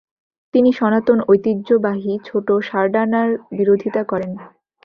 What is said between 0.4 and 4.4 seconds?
তিনি সনাতন ঐতিহ্যবাহী ছোট সারডানার বিরোধিতা করেন।